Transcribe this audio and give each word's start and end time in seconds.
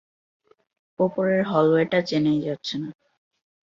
উপরের 0.99 1.41
হলওয়েটা 1.43 1.99
চেনাই 2.01 2.39
যাচ্ছে 2.41 2.75
না। 2.77 2.89